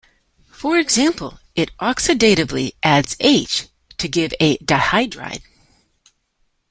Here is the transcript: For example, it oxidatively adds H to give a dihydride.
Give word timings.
For 0.51 0.79
example, 0.79 1.37
it 1.53 1.69
oxidatively 1.79 2.71
adds 2.81 3.15
H 3.19 3.67
to 3.99 4.07
give 4.07 4.33
a 4.39 4.57
dihydride. 4.57 5.43